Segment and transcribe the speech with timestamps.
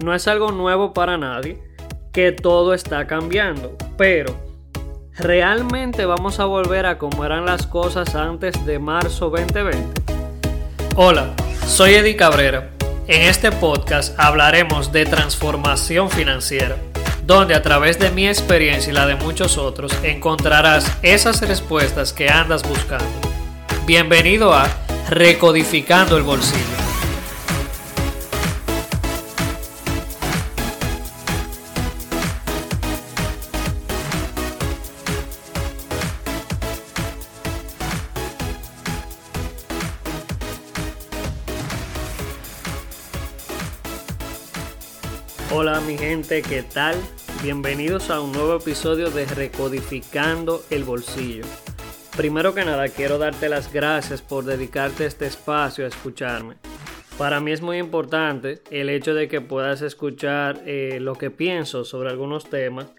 [0.00, 1.62] no es algo nuevo para nadie
[2.12, 4.34] que todo está cambiando, pero
[5.14, 10.02] ¿realmente vamos a volver a como eran las cosas antes de marzo 2020?
[10.96, 11.34] Hola,
[11.66, 12.70] soy Eddie Cabrera.
[13.06, 16.76] En este podcast hablaremos de transformación financiera,
[17.24, 22.28] donde a través de mi experiencia y la de muchos otros encontrarás esas respuestas que
[22.28, 23.06] andas buscando.
[23.86, 24.66] Bienvenido a
[25.08, 26.85] Recodificando el Bolsillo.
[45.52, 46.96] Hola mi gente, ¿qué tal?
[47.40, 51.44] Bienvenidos a un nuevo episodio de Recodificando el Bolsillo.
[52.16, 56.56] Primero que nada, quiero darte las gracias por dedicarte este espacio a escucharme.
[57.16, 61.84] Para mí es muy importante el hecho de que puedas escuchar eh, lo que pienso
[61.84, 62.92] sobre algunos temas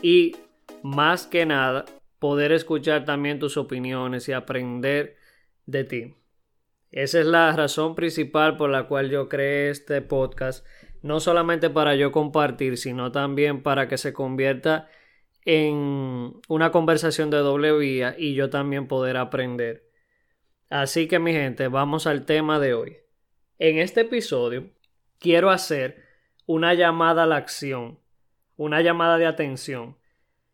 [0.00, 0.34] y
[0.82, 1.84] más que nada
[2.18, 5.18] poder escuchar también tus opiniones y aprender
[5.66, 6.14] de ti.
[6.90, 10.64] Esa es la razón principal por la cual yo creé este podcast
[11.02, 14.88] no solamente para yo compartir, sino también para que se convierta
[15.44, 19.90] en una conversación de doble vía y yo también poder aprender.
[20.70, 22.96] Así que mi gente, vamos al tema de hoy.
[23.58, 24.70] En este episodio
[25.18, 26.04] quiero hacer
[26.46, 27.98] una llamada a la acción,
[28.56, 29.98] una llamada de atención.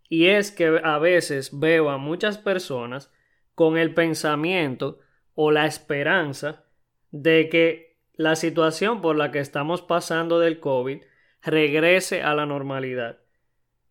[0.09, 3.13] Y es que a veces veo a muchas personas
[3.55, 4.99] con el pensamiento
[5.35, 6.65] o la esperanza
[7.11, 7.88] de que
[8.19, 11.03] la situación por la que estamos pasando del COVID
[11.41, 13.21] regrese a la normalidad.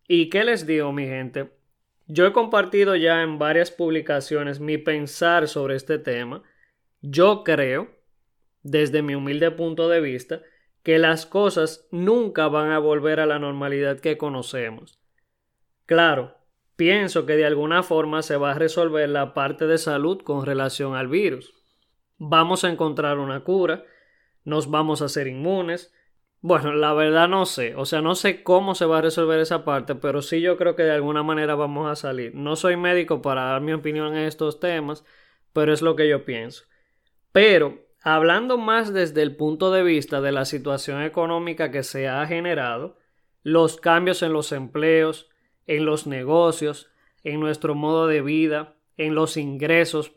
[0.06, 1.50] ¿Y qué les digo, mi gente?
[2.06, 6.42] Yo he compartido ya en varias publicaciones mi pensar sobre este tema.
[7.00, 7.88] Yo creo,
[8.62, 10.42] desde mi humilde punto de vista,
[10.82, 14.98] que las cosas nunca van a volver a la normalidad que conocemos.
[15.86, 16.36] Claro,
[16.76, 20.94] pienso que de alguna forma se va a resolver la parte de salud con relación
[20.94, 21.54] al virus.
[22.18, 23.84] Vamos a encontrar una cura,
[24.48, 25.92] nos vamos a hacer inmunes.
[26.40, 29.64] Bueno, la verdad no sé, o sea, no sé cómo se va a resolver esa
[29.64, 32.34] parte, pero sí yo creo que de alguna manera vamos a salir.
[32.34, 35.04] No soy médico para dar mi opinión en estos temas,
[35.52, 36.64] pero es lo que yo pienso.
[37.32, 42.24] Pero, hablando más desde el punto de vista de la situación económica que se ha
[42.26, 42.98] generado,
[43.42, 45.28] los cambios en los empleos,
[45.66, 46.90] en los negocios,
[47.22, 50.12] en nuestro modo de vida, en los ingresos,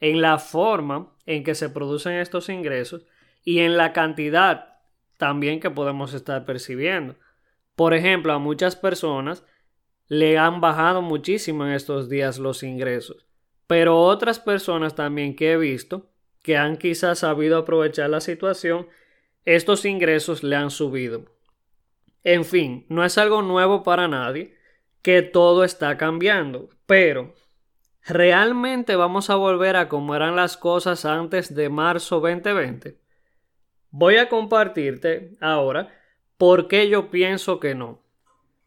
[0.00, 3.04] en la forma en que se producen estos ingresos,
[3.44, 4.78] y en la cantidad
[5.16, 7.16] también que podemos estar percibiendo.
[7.74, 9.44] Por ejemplo, a muchas personas
[10.06, 13.26] le han bajado muchísimo en estos días los ingresos,
[13.66, 16.10] pero otras personas también que he visto
[16.42, 18.88] que han quizás sabido aprovechar la situación,
[19.44, 21.24] estos ingresos le han subido.
[22.24, 24.54] En fin, no es algo nuevo para nadie
[25.02, 27.34] que todo está cambiando, pero
[28.06, 32.98] ¿realmente vamos a volver a como eran las cosas antes de marzo 2020?
[33.90, 35.88] Voy a compartirte ahora
[36.36, 38.02] por qué yo pienso que no.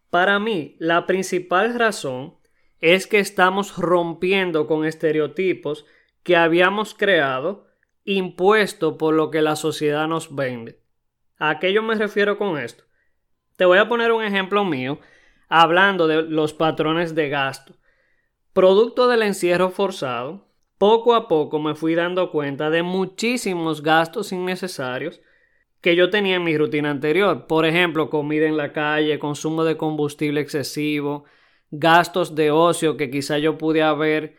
[0.10, 2.36] Para mí, la principal razón
[2.80, 5.86] es que estamos rompiendo con estereotipos
[6.24, 7.68] que habíamos creado
[8.04, 10.80] impuesto por lo que la sociedad nos vende.
[11.38, 12.84] ¿A qué yo me refiero con esto?
[13.56, 15.00] Te voy a poner un ejemplo mío
[15.48, 17.76] hablando de los patrones de gasto.
[18.54, 20.51] Producto del encierro forzado,
[20.82, 25.22] poco a poco me fui dando cuenta de muchísimos gastos innecesarios
[25.80, 27.46] que yo tenía en mi rutina anterior.
[27.46, 31.26] Por ejemplo, comida en la calle, consumo de combustible excesivo,
[31.70, 34.38] gastos de ocio que quizá yo pude haber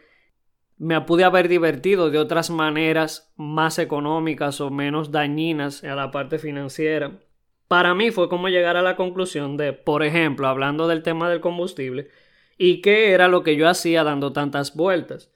[0.78, 6.40] me pude haber divertido de otras maneras más económicas o menos dañinas a la parte
[6.40, 7.20] financiera.
[7.68, 11.40] Para mí fue como llegar a la conclusión de, por ejemplo, hablando del tema del
[11.40, 12.08] combustible,
[12.58, 15.32] y qué era lo que yo hacía dando tantas vueltas.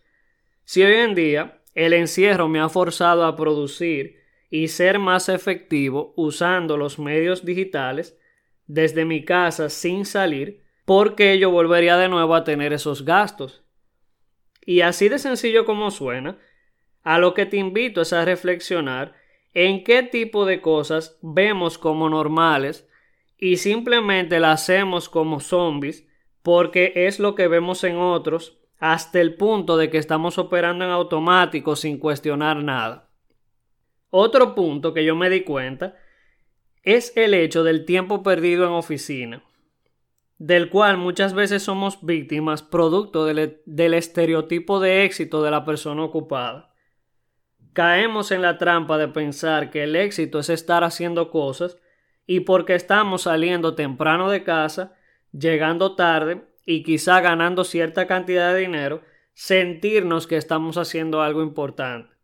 [0.67, 6.13] Si hoy en día el encierro me ha forzado a producir y ser más efectivo
[6.17, 8.19] usando los medios digitales
[8.67, 13.65] desde mi casa sin salir, porque yo volvería de nuevo a tener esos gastos.
[14.61, 16.37] Y así de sencillo como suena,
[17.05, 19.15] a lo que te invito es a reflexionar
[19.55, 22.89] en qué tipo de cosas vemos como normales
[23.39, 26.09] y simplemente las hacemos como zombies
[26.43, 30.91] porque es lo que vemos en otros hasta el punto de que estamos operando en
[30.91, 33.09] automático sin cuestionar nada.
[34.11, 35.97] Otro punto que yo me di cuenta
[36.83, 39.43] es el hecho del tiempo perdido en oficina,
[40.39, 46.05] del cual muchas veces somos víctimas producto del, del, estereotipo de éxito de la persona
[46.05, 46.73] ocupada.
[47.73, 51.77] Caemos en la trampa de pensar que el éxito es estar haciendo cosas
[52.27, 54.95] y porque estamos saliendo temprano de casa,
[55.33, 59.03] llegando tarde y quizá ganando cierta cantidad de dinero,
[59.33, 62.15] sentirnos que estamos haciendo algo importante.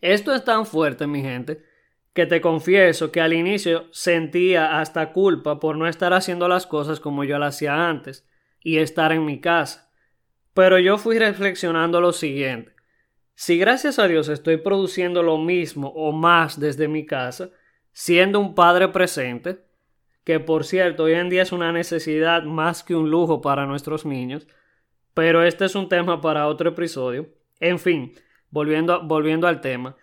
[0.00, 1.64] Esto es tan fuerte, mi gente,
[2.12, 7.00] que te confieso que al inicio sentía hasta culpa por no estar haciendo las cosas
[7.00, 8.28] como yo las hacía antes
[8.60, 9.90] y estar en mi casa.
[10.52, 12.72] Pero yo fui reflexionando lo siguiente.
[13.34, 17.50] Si gracias a Dios estoy produciendo lo mismo o más desde mi casa,
[17.92, 19.67] siendo un padre presente,
[20.28, 24.04] que por cierto hoy en día es una necesidad más que un lujo para nuestros
[24.04, 24.46] niños,
[25.14, 27.30] pero este es un tema para otro episodio.
[27.60, 28.12] En fin,
[28.50, 29.96] volviendo, volviendo al tema,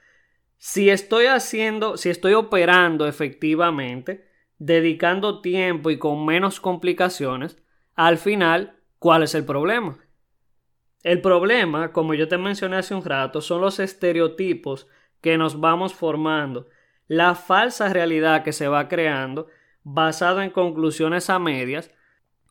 [0.57, 4.27] si estoy haciendo, si estoy operando efectivamente,
[4.57, 7.61] dedicando tiempo y con menos complicaciones,
[7.93, 9.99] al final, ¿cuál es el problema?
[11.03, 14.87] El problema, como yo te mencioné hace un rato, son los estereotipos
[15.21, 16.67] que nos vamos formando,
[17.07, 19.45] la falsa realidad que se va creando
[19.85, 21.91] basado en conclusiones a medias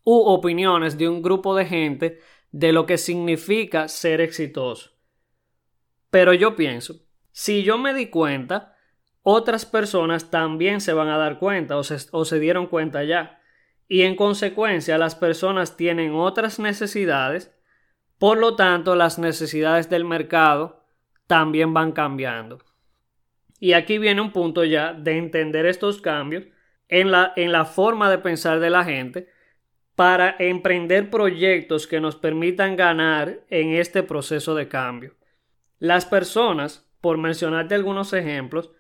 [0.05, 2.21] u opiniones de un grupo de gente
[2.53, 4.93] de lo que significa ser exitoso.
[6.11, 7.01] Pero yo pienso,
[7.33, 8.77] si yo me di cuenta,
[9.23, 13.41] otras personas también se van a dar cuenta o se, dieron cuenta ya.
[13.89, 17.53] Y en consecuencia las personas tienen otras necesidades,
[18.19, 20.85] por lo tanto las necesidades del mercado
[21.27, 22.61] también van cambiando.
[23.59, 26.45] Y aquí viene un punto ya de entender estos cambios
[27.01, 29.29] en la, en la forma de pensar de la gente
[29.95, 35.15] para emprender proyectos que nos permitan ganar en este proceso de cambio.
[35.79, 38.71] Las personas por mencionarte algunos ejemplos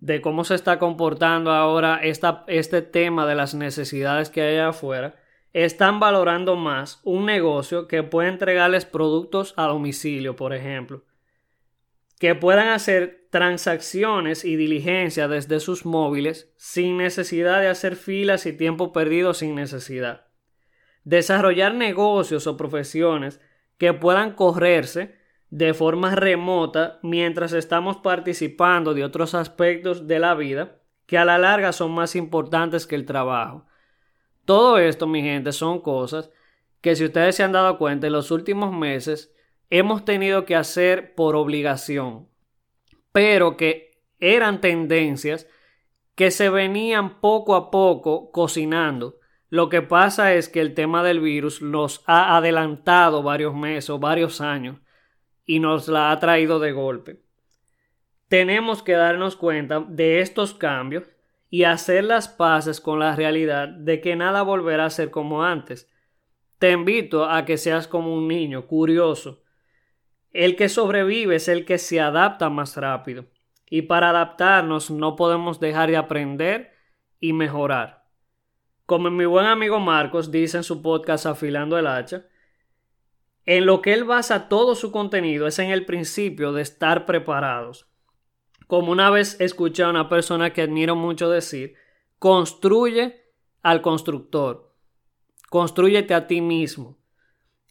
[0.00, 5.16] de cómo se está comportando ahora este tema de las necesidades que hay afuera,
[5.52, 11.04] están valorando más un negocio que pueda entregarles productos a domicilio, por ejemplo,
[12.18, 18.52] que puedan hacer transacciones y diligencia desde sus móviles sin necesidad de hacer filas y
[18.52, 20.26] tiempo perdido sin necesidad.
[21.04, 23.40] Desarrollar negocios o profesiones
[23.76, 25.16] que puedan correrse
[25.50, 31.38] de forma remota mientras estamos participando de otros aspectos de la vida que a la
[31.38, 33.66] larga son más importantes que el trabajo.
[34.44, 36.30] Todo esto, mi gente, son cosas
[36.80, 39.34] que si ustedes se han dado cuenta en los últimos meses
[39.70, 42.28] hemos tenido que hacer por obligación,
[43.12, 45.46] pero que eran tendencias
[46.14, 49.20] que se venían poco a poco cocinando.
[49.50, 53.98] Lo que pasa es que el tema del virus nos ha adelantado varios meses o
[53.98, 54.78] varios años
[55.46, 57.22] y nos la ha traído de golpe.
[58.28, 61.04] Tenemos que darnos cuenta de estos cambios
[61.50, 65.90] y hacer las paces con la realidad de que nada volverá a ser como antes.
[66.58, 69.42] Te invito a que seas como un niño, curioso.
[70.32, 73.26] El que sobrevive es el que se adapta más rápido.
[73.70, 76.72] Y para adaptarnos no podemos dejar de aprender
[77.20, 78.04] y mejorar.
[78.86, 82.26] Como mi buen amigo Marcos dice en su podcast Afilando el Hacha,
[83.44, 87.86] en lo que él basa todo su contenido es en el principio de estar preparados.
[88.66, 91.74] Como una vez escuché a una persona que admiro mucho decir,
[92.18, 93.24] construye
[93.62, 94.74] al constructor,
[95.48, 96.98] construyete a ti mismo.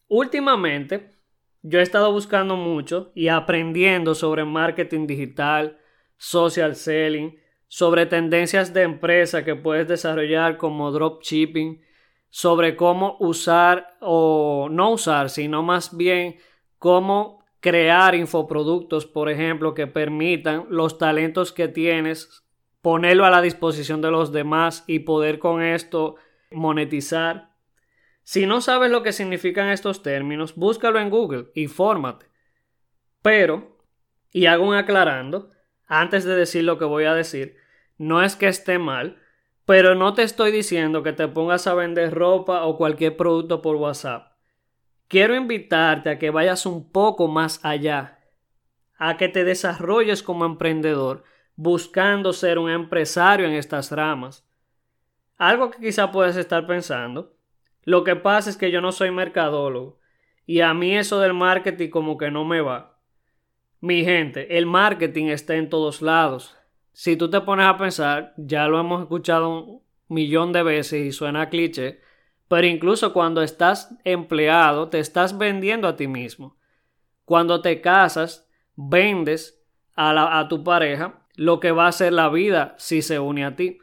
[0.07, 1.16] Últimamente,
[1.69, 5.77] yo he estado buscando mucho y aprendiendo sobre marketing digital,
[6.15, 7.37] social selling,
[7.67, 11.81] sobre tendencias de empresa que puedes desarrollar como dropshipping,
[12.29, 16.37] sobre cómo usar o no usar, sino más bien
[16.77, 22.45] cómo crear infoproductos, por ejemplo, que permitan los talentos que tienes,
[22.81, 26.15] ponerlo a la disposición de los demás y poder con esto
[26.49, 27.46] monetizar.
[28.27, 32.25] Si no sabes lo que significan estos términos, búscalo en Google y fórmate.
[33.21, 33.77] Pero,
[34.33, 35.51] y hago un aclarando,
[35.85, 37.55] antes de decir lo que voy a decir,
[37.97, 39.17] no es que esté mal,
[39.63, 43.77] pero no te estoy diciendo que te pongas a vender ropa o cualquier producto por
[43.77, 44.33] WhatsApp.
[45.07, 48.19] Quiero invitarte a que vayas un poco más allá,
[48.97, 51.23] a que te desarrolles como emprendedor,
[51.55, 54.45] buscando ser un empresario en estas ramas.
[55.37, 57.36] Algo que quizá puedas estar pensando.
[57.87, 59.99] Lo que pasa es que yo no soy mercadólogo
[60.45, 62.99] y a mí eso del marketing como que no me va.
[63.79, 66.57] Mi gente, el marketing está en todos lados
[66.97, 71.11] si tú te pones a pensar, ya lo hemos escuchado un millón de veces y
[71.11, 72.01] suena cliché,
[72.47, 76.57] pero incluso cuando estás empleado, te estás vendiendo a ti mismo.
[77.23, 79.63] Cuando te casas, vendes
[79.93, 83.55] a, a tu pareja lo que va a ser la vida si se une a
[83.55, 83.77] ti.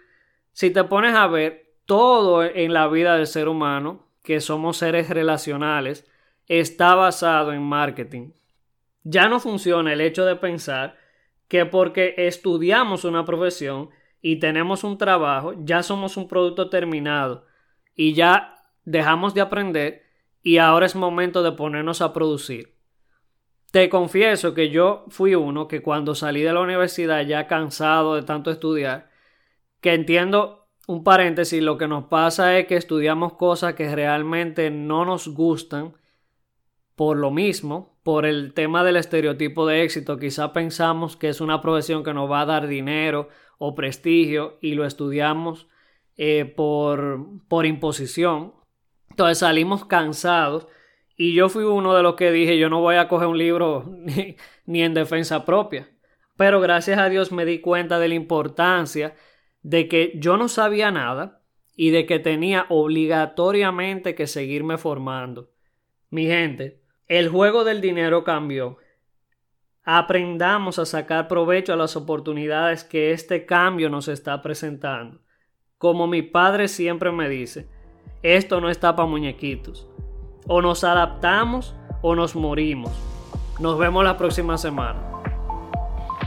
[0.50, 5.10] Si te pones a ver todo en la vida del ser humano, que somos seres
[5.10, 6.10] relacionales,
[6.48, 8.32] está basado en marketing.
[9.02, 10.96] Ya no funciona el hecho de pensar
[11.48, 13.90] que porque estudiamos una profesión
[14.22, 17.46] y tenemos un trabajo, ya somos un producto terminado
[17.94, 20.02] y ya dejamos de aprender
[20.42, 22.74] y ahora es momento de ponernos a producir.
[23.70, 28.22] Te confieso que yo fui uno que cuando salí de la universidad ya cansado de
[28.22, 29.10] tanto estudiar,
[29.80, 35.04] que entiendo un paréntesis, lo que nos pasa es que estudiamos cosas que realmente no
[35.04, 35.94] nos gustan
[36.94, 40.18] por lo mismo, por el tema del estereotipo de éxito.
[40.18, 44.74] Quizá pensamos que es una profesión que nos va a dar dinero o prestigio y
[44.74, 45.68] lo estudiamos
[46.16, 48.54] eh, por, por imposición.
[49.10, 50.68] Entonces salimos cansados
[51.16, 53.84] y yo fui uno de los que dije yo no voy a coger un libro
[53.88, 54.36] ni,
[54.66, 55.88] ni en defensa propia.
[56.36, 59.14] Pero gracias a Dios me di cuenta de la importancia
[59.64, 61.42] de que yo no sabía nada
[61.74, 65.50] y de que tenía obligatoriamente que seguirme formando.
[66.10, 68.78] Mi gente, el juego del dinero cambió
[69.84, 75.20] aprendamos a sacar provecho a las oportunidades que este cambio nos está presentando.
[75.78, 77.68] Como mi padre siempre me dice,
[78.22, 79.86] esto no está para muñequitos.
[80.46, 82.92] O nos adaptamos o nos morimos.
[83.60, 85.13] Nos vemos la próxima semana.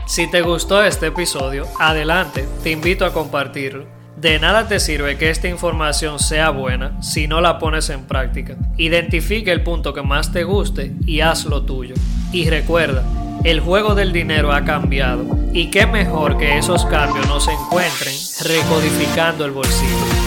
[0.08, 3.84] Si te gustó este episodio, adelante, te invito a compartirlo.
[4.16, 8.56] De nada te sirve que esta información sea buena si no la pones en práctica.
[8.78, 11.94] Identifique el punto que más te guste y haz lo tuyo.
[12.32, 13.04] Y recuerda,
[13.44, 18.14] el juego del dinero ha cambiado y qué mejor que esos cambios no se encuentren
[18.44, 20.17] recodificando el bolsillo.